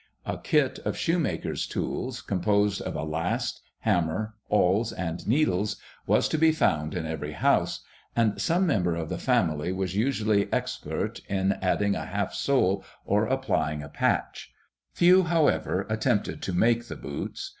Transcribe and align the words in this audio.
A 0.25 0.39
kit 0.39 0.79
of 0.79 0.97
shoemaker's 0.97 1.67
tools, 1.67 2.23
composed 2.23 2.81
of 2.81 2.95
a 2.95 3.03
last, 3.03 3.61
hammer, 3.81 4.33
awls, 4.49 4.91
and 4.91 5.27
needles, 5.27 5.75
was 6.07 6.27
to 6.29 6.39
be 6.39 6.51
found 6.51 6.95
in 6.95 7.05
every 7.05 7.33
house; 7.33 7.81
and 8.15 8.41
some 8.41 8.65
member 8.65 8.95
of 8.95 9.09
the 9.09 9.19
family 9.19 9.71
was 9.71 9.95
usually 9.95 10.51
expert 10.51 11.19
in 11.29 11.51
adding 11.61 11.95
a 11.95 12.05
half 12.07 12.33
sole 12.33 12.83
or 13.05 13.27
applying 13.27 13.83
a 13.83 13.89
patch; 13.89 14.51
few, 14.91 15.21
however, 15.21 15.85
attempted 15.87 16.41
to 16.41 16.51
make 16.51 16.87
the 16.87 16.95
boots. 16.97 17.49